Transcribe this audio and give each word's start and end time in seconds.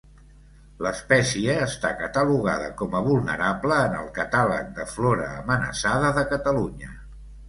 L'espècie 0.85 1.57
està 1.65 1.91
catalogada 1.99 2.69
com 2.79 2.95
a 2.99 3.01
vulnerable 3.07 3.77
en 3.89 3.97
el 3.99 4.07
Catàleg 4.15 4.71
de 4.79 4.87
flora 4.95 5.29
amenaçada 5.43 6.11
de 6.17 6.25
Catalunya. 6.33 6.91